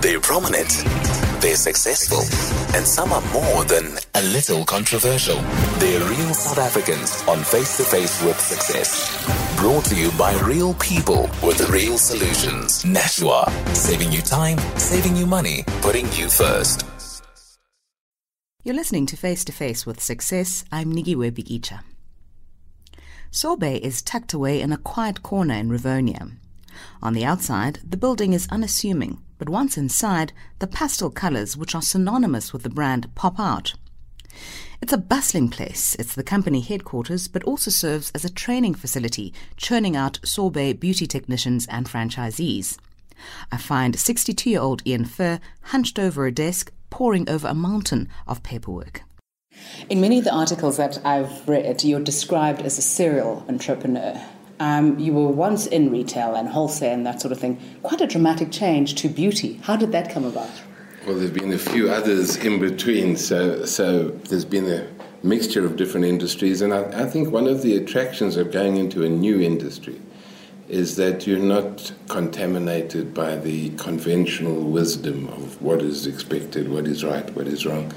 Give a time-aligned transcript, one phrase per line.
[0.00, 0.70] They're prominent,
[1.42, 2.20] they're successful,
[2.74, 5.36] and some are more than a little controversial.
[5.78, 8.90] They're real South Africans on Face to Face with Success.
[9.58, 12.82] Brought to you by real people with real solutions.
[12.82, 16.86] Nashua, saving you time, saving you money, putting you first.
[18.64, 20.64] You're listening to Face to Face with Success.
[20.72, 21.80] I'm Nigiwe Bigicha.
[23.30, 26.32] Sorbet is tucked away in a quiet corner in Rivonia.
[27.02, 31.80] On the outside, the building is unassuming, but once inside, the pastel colors, which are
[31.80, 33.72] synonymous with the brand, pop out.
[34.82, 35.94] It's a bustling place.
[35.98, 41.06] It's the company headquarters, but also serves as a training facility, churning out sorbet beauty
[41.06, 42.76] technicians and franchisees.
[43.50, 48.10] I find 62 year old Ian Fuhr hunched over a desk, poring over a mountain
[48.26, 49.04] of paperwork.
[49.88, 54.20] In many of the articles that I've read, you're described as a serial entrepreneur.
[54.60, 57.58] Um, you were once in retail and wholesale and that sort of thing.
[57.82, 59.58] Quite a dramatic change to beauty.
[59.62, 60.50] How did that come about?
[61.06, 64.86] Well, there's been a few others in between, so so there's been a
[65.22, 69.02] mixture of different industries, and I, I think one of the attractions of going into
[69.02, 69.98] a new industry
[70.68, 77.02] is that you're not contaminated by the conventional wisdom of what is expected, what is
[77.02, 77.92] right, what is wrong.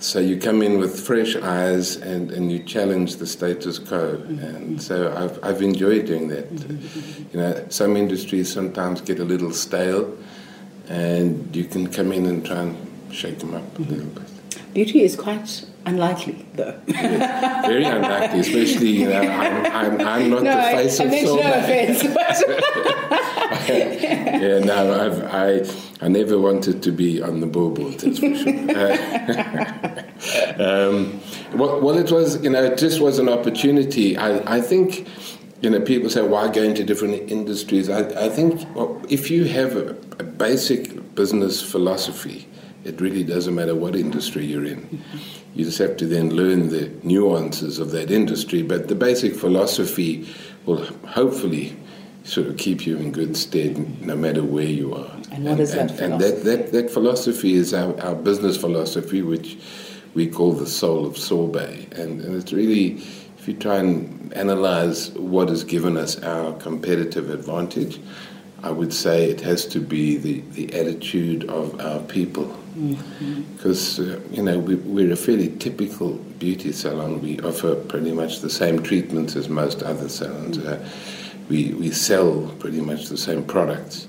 [0.00, 4.14] So you come in with fresh eyes and, and you challenge the status quo.
[4.28, 6.50] And so I've, I've enjoyed doing that.
[7.32, 10.16] You know, some industries sometimes get a little stale
[10.88, 12.76] and you can come in and try and
[13.12, 14.24] shake them up a little bit.
[14.74, 16.78] Beauty is quite unlikely, though.
[16.86, 21.24] Very unlikely, especially, you know, I'm, I'm, I'm not no, the face I, of I
[21.24, 21.36] soul.
[21.36, 22.02] no offense.
[23.68, 28.52] yeah, no, I've, I, I never wanted to be on the billboard, that's for sure.
[30.58, 31.20] um,
[31.54, 34.16] well, well, it was, you know, it just was an opportunity.
[34.16, 35.06] I, I think,
[35.60, 37.88] you know, people say, why go into different industries?
[37.88, 42.48] I, I think well, if you have a, a basic business philosophy,
[42.84, 45.02] it really doesn't matter what industry you're in.
[45.54, 50.28] You just have to then learn the nuances of that industry, but the basic philosophy
[50.66, 51.76] will hopefully
[52.24, 55.10] sort of keep you in good stead no matter where you are.
[55.32, 56.04] And what is that philosophy?
[56.04, 59.56] and that, that, that philosophy is our, our business philosophy, which
[60.18, 61.92] we call the soul of sorbet.
[61.92, 62.94] And, and it's really,
[63.38, 68.00] if you try and analyze what has given us our competitive advantage,
[68.64, 72.46] I would say it has to be the, the attitude of our people.
[73.56, 77.22] Because, uh, you know, we, we're a fairly typical beauty salon.
[77.22, 80.58] We offer pretty much the same treatments as most other salons.
[80.58, 80.84] Uh,
[81.48, 84.08] we, we sell pretty much the same products.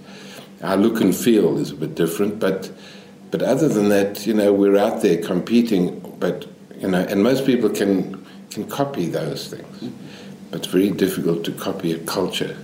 [0.63, 2.71] Our look and feel is a bit different, but,
[3.31, 6.47] but other than that, you know, we're out there competing, but,
[6.77, 9.93] you know, and most people can, can copy those things.
[10.49, 12.57] But it's very difficult to copy a culture.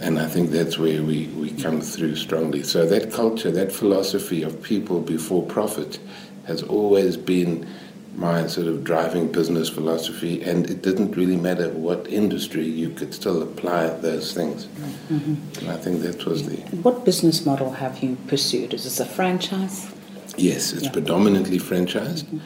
[0.00, 2.62] And I think that's where we, we come through strongly.
[2.62, 5.98] So that culture, that philosophy of people before profit
[6.46, 7.66] has always been
[8.16, 13.12] my sort of driving business philosophy, and it didn't really matter what industry, you could
[13.12, 14.66] still apply those things.
[14.66, 15.34] Mm-hmm.
[15.60, 16.56] And I think that was the.
[16.78, 18.72] what business model have you pursued?
[18.72, 19.92] Is this a franchise?
[20.38, 20.92] Yes, it's Yeah.
[20.92, 22.24] predominantly franchised.
[22.24, 22.38] Mm-hmm.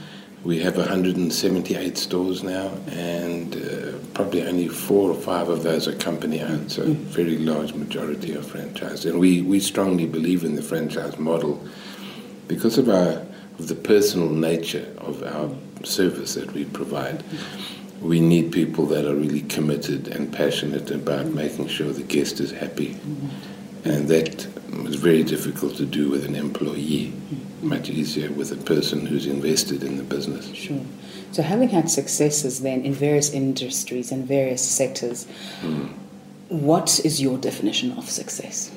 [0.42, 5.92] We have 178 stores now, and uh, probably only four or five of those are
[5.92, 9.08] company owned, so a very large majority are franchised.
[9.08, 11.62] And we, we strongly believe in the franchise model
[12.48, 13.22] because of our
[13.68, 15.50] the personal nature of our
[15.84, 17.22] service that we provide.
[18.00, 22.50] We need people that are really committed and passionate about making sure the guest is
[22.50, 22.96] happy.
[23.84, 24.46] And that
[24.86, 27.12] is very difficult to do with an employee,
[27.62, 30.52] much easier with a person who's invested in the business.
[30.54, 30.80] Sure.
[31.32, 35.26] So, having had successes then in various industries and various sectors,
[35.60, 35.86] hmm.
[36.48, 38.70] what is your definition of success?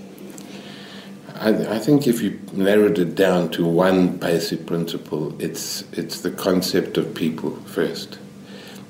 [1.43, 6.31] I, I think if you narrowed it down to one basic principle, it's, it's the
[6.31, 8.17] concept of people first.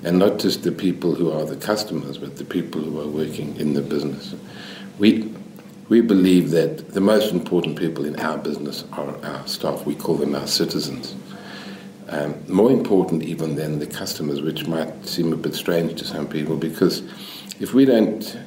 [0.03, 3.55] And not just the people who are the customers, but the people who are working
[3.55, 4.35] in the business.
[4.99, 5.33] We,
[5.89, 9.87] we believe that the most important people in our business are our staff.
[9.87, 11.15] We call them our citizens.
[12.09, 16.27] Um, more important even than the customers, which might seem a bit strange to some
[16.27, 17.01] people, because
[17.59, 18.37] if we don't,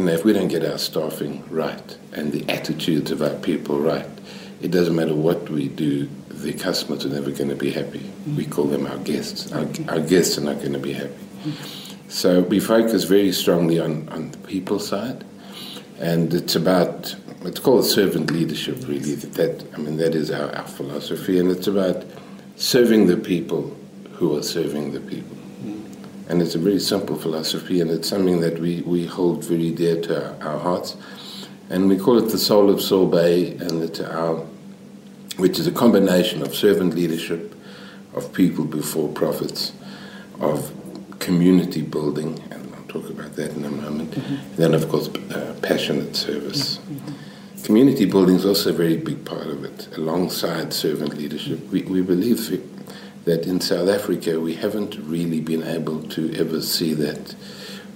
[0.00, 3.78] you know, if we don't get our staffing right and the attitudes of our people
[3.78, 4.08] right,
[4.62, 6.08] it doesn't matter what we do.
[6.30, 8.10] The customers are never going to be happy.
[8.34, 9.52] We call them our guests.
[9.52, 11.12] Our, our guests are not going to be happy.
[12.08, 15.22] So we focus very strongly on, on the people side,
[15.98, 18.78] and it's about it's called servant leadership.
[18.88, 22.04] Really, that I mean that is our, our philosophy, and it's about
[22.56, 23.76] serving the people
[24.12, 25.36] who are serving the people.
[26.30, 30.00] And it's a very simple philosophy, and it's something that we, we hold very dear
[30.02, 30.96] to our, our hearts.
[31.70, 34.46] And we call it the soul of sorbet, and it's our
[35.36, 37.54] which is a combination of servant leadership,
[38.14, 39.72] of people before profits,
[40.38, 40.72] of
[41.18, 44.12] community building, and I'll talk about that in a moment.
[44.12, 44.56] Mm-hmm.
[44.56, 46.78] Then, of course, uh, passionate service.
[46.78, 47.64] Mm-hmm.
[47.64, 51.58] Community building is also a very big part of it, alongside servant leadership.
[51.70, 52.38] We, we believe
[53.24, 57.34] that in South Africa we haven't really been able to ever see that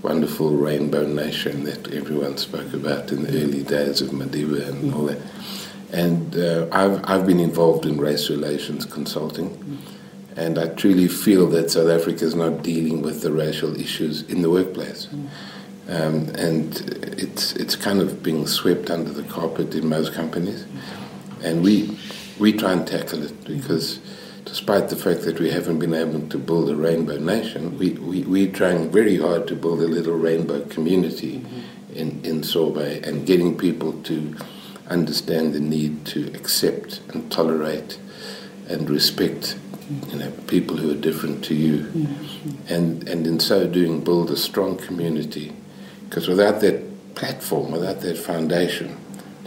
[0.03, 4.94] wonderful rainbow nation that everyone spoke about in the early days of Madiba and mm-hmm.
[4.94, 5.21] all that.
[5.93, 9.79] And uh, I've, I've been involved in race relations consulting.
[10.37, 14.43] And I truly feel that South Africa is not dealing with the racial issues in
[14.43, 15.09] the workplace.
[15.88, 16.77] Um, and
[17.17, 20.67] it's, it's kind of being swept under the carpet in most companies.
[21.43, 21.97] And we,
[22.41, 24.00] we try and tackle it because
[24.44, 28.23] despite the fact that we haven't been able to build a rainbow nation, we, we,
[28.23, 31.93] we're trying very hard to build a little rainbow community mm-hmm.
[31.94, 34.37] in, in Sorbet and getting people to
[34.88, 37.99] understand the need to accept and tolerate
[38.69, 39.56] and respect
[40.08, 42.73] you know, people who are different to you, mm-hmm.
[42.73, 45.52] and and in so doing build a strong community.
[46.08, 48.96] Because without that platform, without that foundation,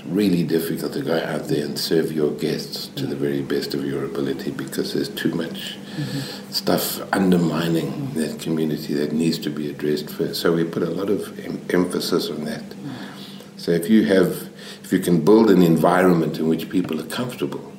[0.06, 3.86] really difficult to go out there and serve your guests to the very best of
[3.86, 6.52] your ability because there's too much mm-hmm.
[6.52, 8.20] stuff undermining mm-hmm.
[8.20, 10.42] that community that needs to be addressed first.
[10.42, 12.62] So we put a lot of em- emphasis on that.
[12.62, 13.58] Mm-hmm.
[13.58, 14.50] So if you have,
[14.84, 17.74] if you can build an environment in which people are comfortable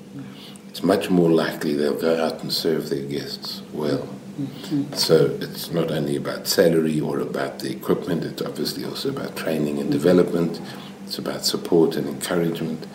[0.78, 4.08] it's much more likely they'll go out and serve their guests well.
[4.40, 4.94] Mm-hmm.
[4.94, 9.80] So it's not only about salary or about the equipment, it's obviously also about training
[9.80, 10.60] and development,
[11.08, 12.86] it's about support and encouragement,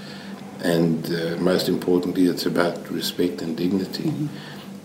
[0.64, 4.04] and uh, most importantly, it's about respect and dignity.
[4.04, 4.28] Mm-hmm.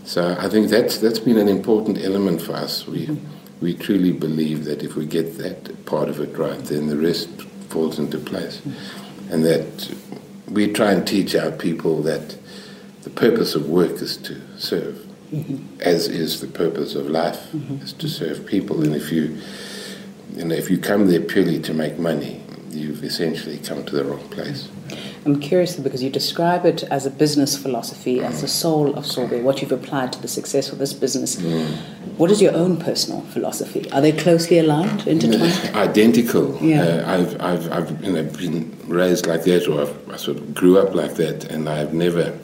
[0.05, 2.87] So I think that's, that's been an important element for us.
[2.87, 3.27] We, mm-hmm.
[3.61, 7.29] we truly believe that if we get that part of it right, then the rest
[7.69, 8.63] falls into place.
[8.63, 9.33] Mm-hmm.
[9.35, 9.95] And that
[10.49, 12.39] we try and teach our people that
[13.03, 15.59] the purpose of work is to serve, mm-hmm.
[15.81, 17.85] as is the purpose of life, mm-hmm.
[17.85, 18.83] is to serve people.
[18.83, 19.37] And if you,
[20.35, 22.38] you know, if you come there purely to make money,
[22.70, 24.69] you've essentially come to the wrong place.
[25.25, 29.43] I'm curious because you describe it as a business philosophy, as the soul of Sorbet,
[29.43, 31.37] what you've applied to the success of this business.
[31.37, 31.76] Mm.
[32.17, 33.91] What is your own personal philosophy?
[33.93, 35.75] Are they closely aligned, intertwined?
[35.75, 36.56] Identical.
[36.62, 36.82] Yeah.
[36.82, 40.55] Uh, I've, I've, I've you know, been raised like that, or I've, I sort of
[40.55, 42.38] grew up like that, and I've never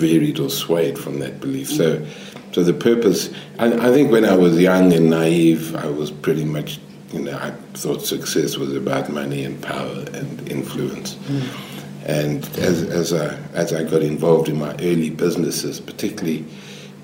[0.00, 1.68] varied or swayed from that belief.
[1.68, 2.04] So,
[2.52, 3.30] so the purpose.
[3.58, 6.80] I, I, think when I was young and naive, I was pretty much,
[7.12, 11.14] you know, I thought success was about money and power and influence.
[11.14, 11.66] Mm.
[12.06, 16.44] And as as I as I got involved in my early businesses, particularly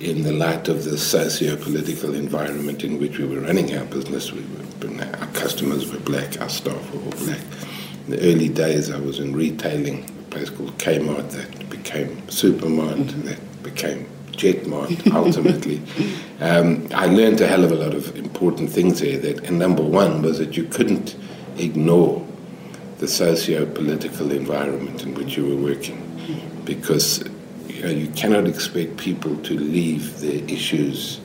[0.00, 4.40] in the light of the socio-political environment in which we were running our business, we
[4.40, 7.40] were, our customers were black, our staff were all black.
[8.06, 12.96] In the early days, I was in retailing, a place called Kmart that became Supermart,
[12.96, 13.22] mm-hmm.
[13.22, 14.06] that became
[14.36, 15.82] Jetmart ultimately.
[16.40, 19.18] um, I learned a hell of a lot of important things there.
[19.18, 21.16] That, and number one was that you couldn't
[21.58, 22.26] ignore
[22.98, 26.00] the socio-political environment in which you were working,
[26.64, 27.22] because
[27.68, 31.20] you, know, you cannot expect people to leave their issues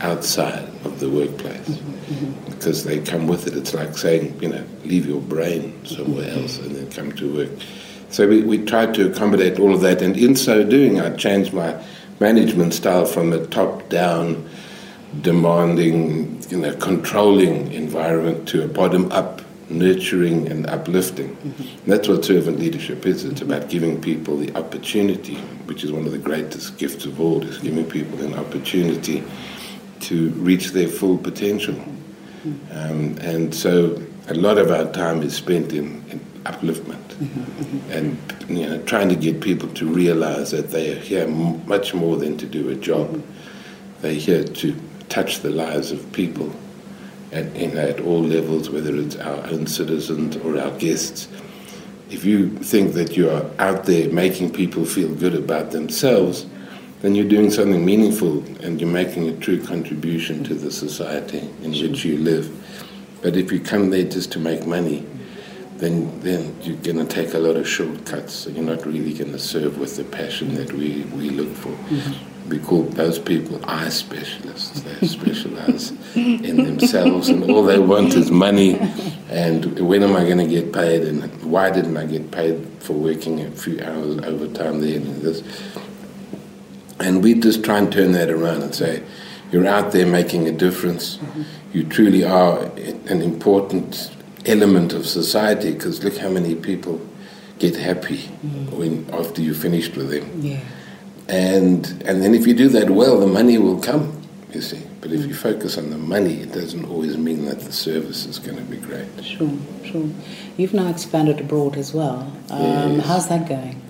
[0.00, 2.50] outside of the workplace mm-hmm.
[2.50, 3.56] because they come with it.
[3.56, 6.40] It's like saying, you know, leave your brain somewhere mm-hmm.
[6.40, 7.50] else and then come to work.
[8.10, 11.52] So we, we tried to accommodate all of that, and in so doing, I changed
[11.52, 11.82] my
[12.20, 14.48] management style from a top-down,
[15.20, 21.34] demanding, you know, controlling environment to a bottom-up, nurturing and uplifting.
[21.36, 21.62] Mm-hmm.
[21.62, 23.24] And that's what servant leadership is.
[23.24, 27.42] It's about giving people the opportunity, which is one of the greatest gifts of all,
[27.42, 29.24] is giving people an opportunity
[30.00, 31.74] to reach their full potential.
[31.74, 32.72] Mm-hmm.
[32.72, 37.05] Um, and so a lot of our time is spent in, in upliftment.
[37.90, 38.18] And
[38.48, 42.36] you know, trying to get people to realize that they are here much more than
[42.38, 43.24] to do a job.
[44.00, 44.76] They're here to
[45.08, 46.52] touch the lives of people
[47.32, 51.28] at, you know, at all levels, whether it's our own citizens or our guests.
[52.10, 56.46] If you think that you are out there making people feel good about themselves,
[57.00, 61.70] then you're doing something meaningful and you're making a true contribution to the society in
[61.70, 62.50] which you live.
[63.22, 65.04] But if you come there just to make money,
[65.78, 68.32] then then you're going to take a lot of shortcuts.
[68.32, 71.70] So you're not really going to serve with the passion that we, we look for.
[71.70, 72.48] Mm-hmm.
[72.48, 74.80] We call those people eye specialists.
[74.82, 78.78] They specialize in themselves, and all they want is money.
[79.28, 81.02] And when am I going to get paid?
[81.02, 85.42] And why didn't I get paid for working a few hours overtime there and this?
[87.00, 89.02] And we just try and turn that around and say,
[89.50, 91.16] you're out there making a difference.
[91.16, 91.42] Mm-hmm.
[91.72, 94.15] You truly are an important
[94.46, 97.00] element of society because look how many people
[97.58, 98.18] get happy
[98.70, 100.30] when after you finished with them.
[100.40, 100.60] Yeah.
[101.28, 104.22] And and then if you do that well, the money will come.
[104.52, 107.72] You see, but if you focus on the money, it doesn't always mean that the
[107.72, 109.06] service is going to be great.
[109.22, 109.50] Sure,
[109.84, 110.08] sure.
[110.56, 112.32] You've now expanded abroad as well.
[112.48, 113.06] Um, Yes.
[113.06, 113.82] How's that going?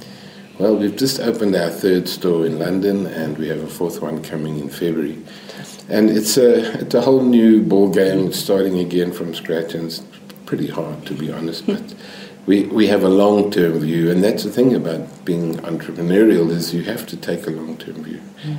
[0.59, 4.23] Well, we've just opened our third store in London, and we have a fourth one
[4.23, 5.19] coming in February.
[5.89, 9.93] And it's a it's a whole new ball game, starting again from scratch, and
[10.47, 11.67] pretty hard to be honest.
[11.67, 11.95] But
[12.47, 16.73] we we have a long term view, and that's the thing about being entrepreneurial is
[16.73, 18.23] you have to take a long term view.
[18.45, 18.57] Mm.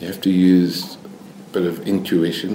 [0.00, 2.54] You have to use a bit of intuition,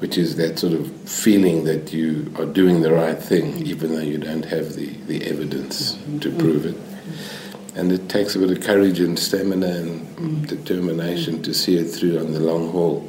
[0.00, 4.02] which is that sort of feeling that you are doing the right thing, even though
[4.02, 6.18] you don't have the, the evidence mm-hmm.
[6.18, 6.74] to prove it.
[6.74, 7.78] Mm-hmm.
[7.78, 10.46] And it takes a bit of courage and stamina and mm.
[10.46, 11.44] determination mm.
[11.44, 13.08] to see it through on the long haul.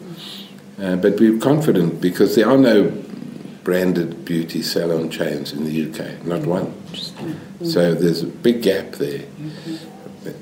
[0.81, 3.02] Uh, but we're confident because there are no
[3.63, 6.73] branded beauty salon chains in the UK, not one.
[7.63, 9.19] So there's a big gap there.
[9.19, 9.89] Mm-hmm.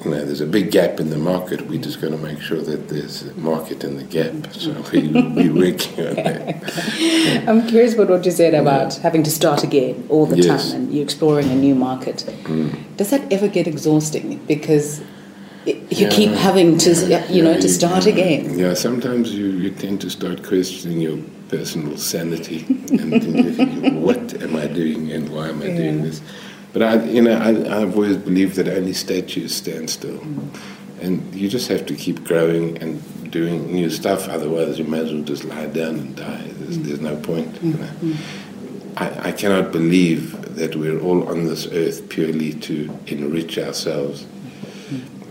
[0.05, 1.67] You know, there's a big gap in the market.
[1.67, 4.53] We're just going to make sure that there's a market in the gap.
[4.53, 7.43] So we, we're working on that.
[7.47, 9.01] I'm curious about what you said about mm.
[9.01, 10.71] having to start again all the Yes.
[10.71, 12.17] time and you're exploring a new market.
[12.43, 12.95] Mm.
[12.97, 14.37] Does that ever get exhausting?
[14.47, 15.01] Because
[15.65, 16.91] you keep having to,
[17.29, 18.57] you know, Yeah, to start again.
[18.57, 21.17] Yeah, sometimes you, you tend to start questioning your
[21.51, 26.22] personal sanity and thinking, what am I doing and why am I doing this?
[26.74, 30.50] But I, you know, I, I've always believed that only statues stand still, mm.
[31.01, 34.29] and you just have to keep growing and doing new stuff.
[34.29, 36.48] Otherwise, you might as well just lie down and die.
[36.48, 36.84] There's, mm.
[36.86, 37.62] there's no point.
[37.62, 37.86] You know?
[37.86, 38.98] Mm-hmm.
[38.98, 44.25] I, I cannot believe that we're all on this earth purely to enrich ourselves.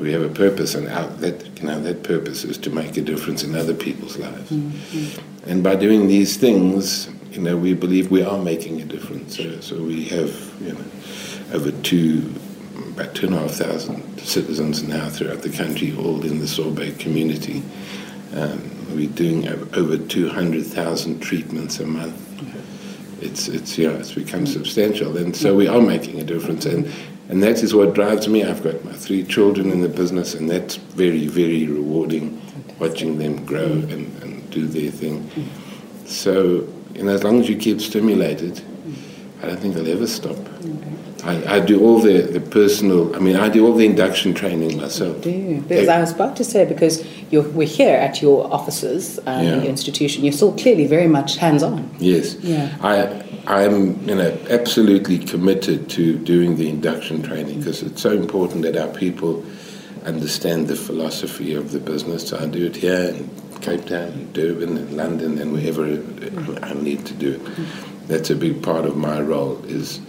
[0.00, 3.02] We have a purpose, and our, that you know that purpose is to make a
[3.02, 4.50] difference in other people's lives.
[4.50, 5.50] Mm-hmm.
[5.50, 9.36] And by doing these things, you know, we believe we are making a difference.
[9.36, 10.30] So, so we have,
[10.60, 10.84] you know,
[11.52, 12.34] over two,
[12.94, 16.98] about two and a half thousand citizens now throughout the country, all in the sorbet
[16.98, 17.62] community.
[18.34, 22.26] Um, we're doing over 200,000 treatments a month.
[23.22, 24.48] It's, it's, yeah, it's become mm.
[24.48, 25.16] substantial.
[25.16, 25.58] And so mm.
[25.58, 26.66] we are making a difference.
[26.66, 26.90] And,
[27.30, 28.44] and that is what drives me.
[28.44, 32.42] I've got my three children in the business, and that's very, very rewarding
[32.80, 35.30] watching them grow and, and do their thing.
[36.06, 38.60] So, you know, as long as you keep stimulated,
[39.42, 40.36] I don't think they'll ever stop.
[41.24, 44.78] I, I do all the, the personal, I mean, I do all the induction training
[44.78, 45.20] myself.
[45.20, 45.60] Do?
[45.62, 49.56] Because I was about to say, because you're, we're here at your offices, um, Yeah.
[49.56, 51.94] your institution, you're still clearly very much hands on.
[51.98, 52.36] Yes.
[52.36, 52.74] Yeah.
[52.82, 58.62] I I'm you know absolutely committed to doing the induction training because it's so important
[58.62, 59.44] that our people
[60.04, 62.28] understand the philosophy of the business.
[62.28, 63.28] So I do it here in
[63.60, 65.84] Cape Town, in Durban, in London, and wherever
[66.64, 67.40] I need to do it.
[68.10, 70.00] That's a big part of my role is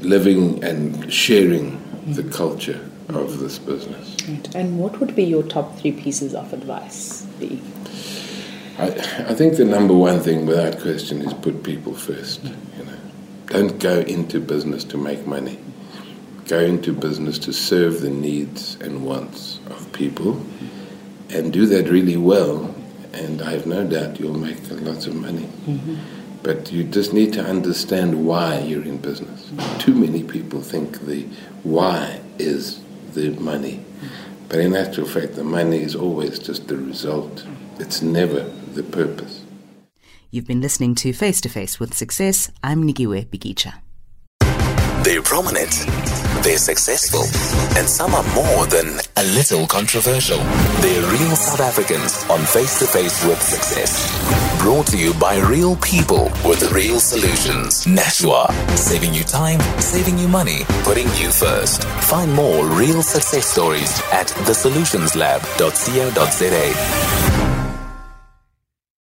[0.00, 2.14] living and sharing mm-hmm.
[2.14, 4.16] the culture of this business.
[4.26, 4.54] Right.
[4.54, 7.26] And what would be your top three pieces of advice?
[7.38, 7.60] Be?
[8.78, 8.86] I,
[9.28, 12.42] I think the number one thing, without question, is put people first.
[12.44, 12.78] Mm-hmm.
[12.78, 12.98] You know,
[13.48, 15.58] don't go into business to make money.
[16.46, 20.42] Go into business to serve the needs and wants of people,
[21.28, 22.74] and do that really well.
[23.12, 25.48] And I have no doubt you'll make lots of money.
[25.66, 26.21] Mm-hmm.
[26.42, 29.50] But you just need to understand why you're in business.
[29.78, 31.22] Too many people think the
[31.62, 32.80] why is
[33.14, 33.84] the money.
[34.48, 37.46] But in actual fact, the money is always just the result.
[37.78, 38.40] It's never
[38.74, 39.44] the purpose.
[40.30, 42.50] You've been listening to Face to Face with Success.
[42.62, 43.74] I'm Nigiwe Bigicha.
[45.04, 45.70] They're prominent,
[46.44, 47.22] they're successful,
[47.76, 50.38] and some are more than a little controversial.
[50.80, 54.08] They're real South Africans on Face to Face with Success.
[54.60, 57.84] Brought to you by real people with real solutions.
[57.86, 61.82] Nashua, saving you time, saving you money, putting you first.
[62.04, 67.31] Find more real success stories at thesolutionslab.co.za.